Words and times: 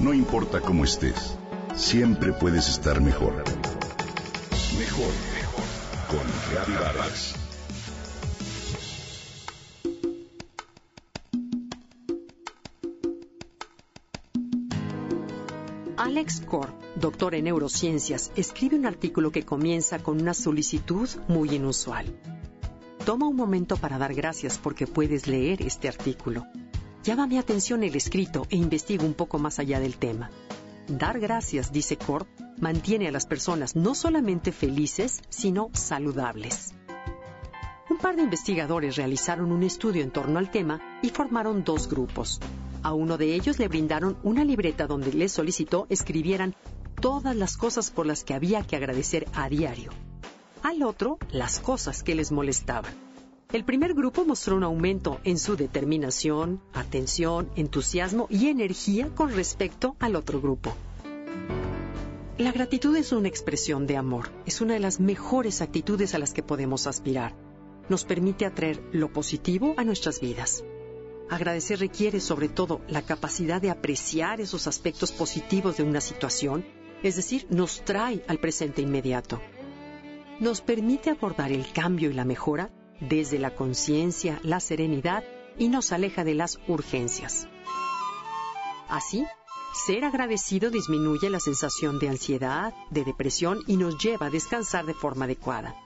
No 0.00 0.14
importa 0.14 0.62
cómo 0.62 0.84
estés, 0.84 1.36
siempre 1.76 2.32
puedes 2.32 2.70
estar 2.70 3.02
mejor. 3.02 3.34
Mejor, 4.78 5.12
mejor. 5.34 5.64
Con 6.08 6.26
Reavivadas. 6.50 7.34
Alex 15.98 16.40
Corp, 16.46 16.72
doctor 16.96 17.34
en 17.34 17.44
neurociencias, 17.44 18.32
escribe 18.36 18.76
un 18.76 18.86
artículo 18.86 19.30
que 19.30 19.44
comienza 19.44 19.98
con 19.98 20.18
una 20.18 20.32
solicitud 20.32 21.10
muy 21.28 21.54
inusual. 21.54 22.06
Toma 23.04 23.28
un 23.28 23.36
momento 23.36 23.76
para 23.76 23.98
dar 23.98 24.14
gracias 24.14 24.56
porque 24.56 24.86
puedes 24.86 25.26
leer 25.26 25.60
este 25.60 25.88
artículo. 25.88 26.46
Llama 27.02 27.26
mi 27.26 27.38
atención 27.38 27.82
el 27.82 27.96
escrito 27.96 28.46
e 28.50 28.56
investigo 28.56 29.06
un 29.06 29.14
poco 29.14 29.38
más 29.38 29.58
allá 29.58 29.80
del 29.80 29.96
tema. 29.96 30.30
Dar 30.86 31.18
gracias, 31.18 31.72
dice 31.72 31.96
Corp, 31.96 32.28
mantiene 32.58 33.08
a 33.08 33.10
las 33.10 33.24
personas 33.24 33.74
no 33.74 33.94
solamente 33.94 34.52
felices, 34.52 35.22
sino 35.30 35.70
saludables. 35.72 36.74
Un 37.88 37.96
par 37.96 38.16
de 38.16 38.22
investigadores 38.22 38.96
realizaron 38.96 39.50
un 39.50 39.62
estudio 39.62 40.02
en 40.02 40.10
torno 40.10 40.38
al 40.38 40.50
tema 40.50 40.78
y 41.02 41.08
formaron 41.08 41.64
dos 41.64 41.88
grupos. 41.88 42.38
A 42.82 42.92
uno 42.92 43.16
de 43.16 43.34
ellos 43.34 43.58
le 43.58 43.68
brindaron 43.68 44.18
una 44.22 44.44
libreta 44.44 44.86
donde 44.86 45.12
les 45.12 45.32
solicitó 45.32 45.86
escribieran 45.88 46.54
todas 47.00 47.34
las 47.34 47.56
cosas 47.56 47.90
por 47.90 48.04
las 48.04 48.24
que 48.24 48.34
había 48.34 48.62
que 48.62 48.76
agradecer 48.76 49.26
a 49.32 49.48
diario. 49.48 49.90
Al 50.62 50.82
otro, 50.82 51.18
las 51.32 51.60
cosas 51.60 52.02
que 52.02 52.14
les 52.14 52.30
molestaban. 52.30 53.09
El 53.52 53.64
primer 53.64 53.94
grupo 53.94 54.24
mostró 54.24 54.54
un 54.54 54.62
aumento 54.62 55.20
en 55.24 55.36
su 55.36 55.56
determinación, 55.56 56.60
atención, 56.72 57.50
entusiasmo 57.56 58.28
y 58.30 58.46
energía 58.46 59.08
con 59.12 59.32
respecto 59.32 59.96
al 59.98 60.14
otro 60.14 60.40
grupo. 60.40 60.72
La 62.38 62.52
gratitud 62.52 62.96
es 62.96 63.10
una 63.10 63.26
expresión 63.26 63.88
de 63.88 63.96
amor, 63.96 64.30
es 64.46 64.60
una 64.60 64.74
de 64.74 64.80
las 64.80 65.00
mejores 65.00 65.62
actitudes 65.62 66.14
a 66.14 66.18
las 66.18 66.32
que 66.32 66.44
podemos 66.44 66.86
aspirar. 66.86 67.34
Nos 67.88 68.04
permite 68.04 68.46
atraer 68.46 68.84
lo 68.92 69.12
positivo 69.12 69.74
a 69.76 69.82
nuestras 69.82 70.20
vidas. 70.20 70.62
Agradecer 71.28 71.80
requiere 71.80 72.20
sobre 72.20 72.48
todo 72.48 72.80
la 72.88 73.02
capacidad 73.02 73.60
de 73.60 73.70
apreciar 73.70 74.40
esos 74.40 74.68
aspectos 74.68 75.10
positivos 75.10 75.76
de 75.76 75.82
una 75.82 76.00
situación, 76.00 76.64
es 77.02 77.16
decir, 77.16 77.48
nos 77.50 77.84
trae 77.84 78.22
al 78.28 78.38
presente 78.38 78.80
inmediato. 78.80 79.40
Nos 80.38 80.60
permite 80.60 81.10
abordar 81.10 81.50
el 81.50 81.70
cambio 81.72 82.10
y 82.10 82.14
la 82.14 82.24
mejora 82.24 82.70
desde 83.00 83.38
la 83.38 83.54
conciencia, 83.54 84.40
la 84.42 84.60
serenidad 84.60 85.24
y 85.58 85.68
nos 85.68 85.92
aleja 85.92 86.24
de 86.24 86.34
las 86.34 86.58
urgencias. 86.68 87.48
Así, 88.88 89.24
ser 89.86 90.04
agradecido 90.04 90.70
disminuye 90.70 91.30
la 91.30 91.40
sensación 91.40 91.98
de 91.98 92.08
ansiedad, 92.08 92.74
de 92.90 93.04
depresión 93.04 93.60
y 93.66 93.76
nos 93.76 93.98
lleva 93.98 94.26
a 94.26 94.30
descansar 94.30 94.84
de 94.84 94.94
forma 94.94 95.26
adecuada. 95.26 95.76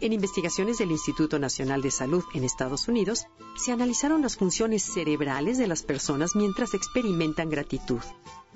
En 0.00 0.12
investigaciones 0.12 0.78
del 0.78 0.92
Instituto 0.92 1.40
Nacional 1.40 1.82
de 1.82 1.90
Salud 1.90 2.24
en 2.32 2.44
Estados 2.44 2.86
Unidos, 2.86 3.26
se 3.56 3.72
analizaron 3.72 4.22
las 4.22 4.36
funciones 4.36 4.84
cerebrales 4.84 5.58
de 5.58 5.66
las 5.66 5.82
personas 5.82 6.36
mientras 6.36 6.72
experimentan 6.74 7.50
gratitud. 7.50 8.00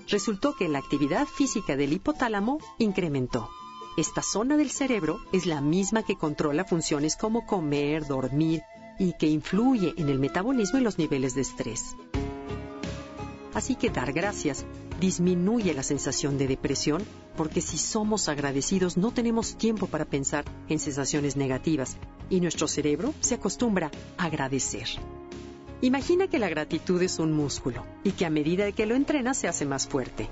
Resultó 0.09 0.55
que 0.55 0.69
la 0.69 0.79
actividad 0.79 1.27
física 1.27 1.77
del 1.77 1.93
hipotálamo 1.93 2.59
incrementó. 2.79 3.51
Esta 3.95 4.23
zona 4.23 4.57
del 4.57 4.71
cerebro 4.71 5.21
es 5.33 5.45
la 5.45 5.61
misma 5.61 6.03
que 6.03 6.17
controla 6.17 6.65
funciones 6.65 7.15
como 7.15 7.45
comer, 7.45 8.07
dormir 8.07 8.63
y 8.99 9.13
que 9.13 9.27
influye 9.27 9.93
en 9.99 10.09
el 10.09 10.19
metabolismo 10.19 10.79
y 10.79 10.83
los 10.83 10.97
niveles 10.97 11.35
de 11.35 11.43
estrés. 11.43 11.95
Así 13.53 13.75
que 13.75 13.91
dar 13.91 14.15
gracias 14.15 14.65
disminuye 14.99 15.75
la 15.75 15.83
sensación 15.83 16.39
de 16.39 16.47
depresión 16.47 17.05
porque 17.37 17.61
si 17.61 17.77
somos 17.77 18.31
agradecidos 18.31 18.97
no 18.97 19.11
tenemos 19.11 19.57
tiempo 19.57 19.87
para 19.89 20.07
pensar 20.07 20.47
en 20.71 20.79
sensaciones 20.79 21.37
negativas 21.37 21.99
y 22.31 22.41
nuestro 22.41 22.69
cerebro 22.69 23.13
se 23.21 23.35
acostumbra 23.35 23.91
a 24.17 24.25
agradecer. 24.25 24.87
Imagina 25.83 26.29
que 26.29 26.39
la 26.39 26.49
gratitud 26.49 27.03
es 27.03 27.19
un 27.19 27.33
músculo 27.33 27.85
y 28.05 28.13
que 28.13 28.25
a 28.25 28.31
medida 28.31 28.73
que 28.73 28.87
lo 28.87 28.95
entrenas 28.95 29.37
se 29.37 29.49
hace 29.49 29.67
más 29.67 29.87
fuerte. 29.87 30.31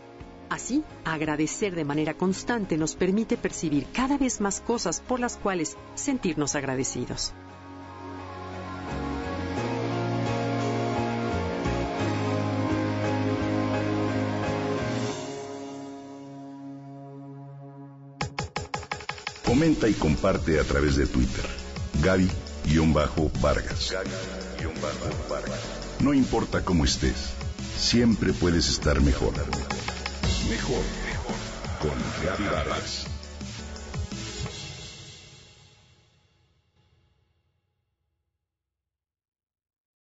Así, 0.50 0.82
agradecer 1.04 1.76
de 1.76 1.84
manera 1.84 2.14
constante 2.14 2.76
nos 2.76 2.96
permite 2.96 3.36
percibir 3.36 3.86
cada 3.92 4.18
vez 4.18 4.40
más 4.40 4.60
cosas 4.60 5.00
por 5.00 5.20
las 5.20 5.36
cuales 5.36 5.76
sentirnos 5.94 6.56
agradecidos. 6.56 7.32
Comenta 19.46 19.86
y 19.88 19.94
comparte 19.94 20.58
a 20.58 20.64
través 20.64 20.96
de 20.96 21.06
Twitter. 21.06 21.44
Gaby-Vargas. 22.02 23.94
No 26.00 26.12
importa 26.12 26.64
cómo 26.64 26.84
estés, 26.84 27.34
siempre 27.76 28.32
puedes 28.32 28.68
estar 28.68 29.00
mejor. 29.00 29.34
Mejor, 30.48 30.82
mejor. 31.04 31.36
Con 31.80 32.24
Gaby 32.24 32.44
Vargas. 32.44 33.09